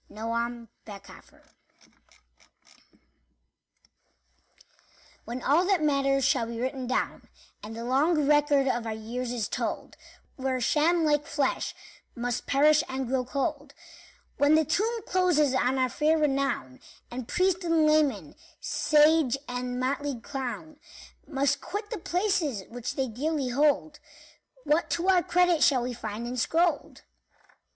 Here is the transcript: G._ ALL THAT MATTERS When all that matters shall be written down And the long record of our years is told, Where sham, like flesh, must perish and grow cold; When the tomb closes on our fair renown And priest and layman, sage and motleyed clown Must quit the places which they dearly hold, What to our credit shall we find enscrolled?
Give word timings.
G._ 0.11 0.17
ALL 0.19 0.63
THAT 0.85 1.07
MATTERS 1.11 1.45
When 5.25 5.43
all 5.43 5.63
that 5.65 5.83
matters 5.83 6.25
shall 6.25 6.47
be 6.47 6.59
written 6.59 6.87
down 6.87 7.27
And 7.61 7.75
the 7.75 7.83
long 7.83 8.25
record 8.27 8.67
of 8.67 8.87
our 8.87 8.95
years 8.95 9.31
is 9.31 9.47
told, 9.47 9.97
Where 10.37 10.59
sham, 10.59 11.05
like 11.05 11.27
flesh, 11.27 11.75
must 12.15 12.47
perish 12.47 12.83
and 12.89 13.05
grow 13.07 13.23
cold; 13.23 13.75
When 14.37 14.55
the 14.55 14.65
tomb 14.65 15.03
closes 15.05 15.53
on 15.53 15.77
our 15.77 15.87
fair 15.87 16.17
renown 16.17 16.79
And 17.11 17.27
priest 17.27 17.63
and 17.63 17.85
layman, 17.85 18.33
sage 18.59 19.37
and 19.47 19.79
motleyed 19.79 20.23
clown 20.23 20.77
Must 21.27 21.61
quit 21.61 21.91
the 21.91 21.99
places 21.99 22.63
which 22.69 22.95
they 22.95 23.07
dearly 23.07 23.49
hold, 23.49 23.99
What 24.63 24.89
to 24.97 25.09
our 25.09 25.21
credit 25.21 25.61
shall 25.61 25.83
we 25.83 25.93
find 25.93 26.25
enscrolled? 26.27 27.03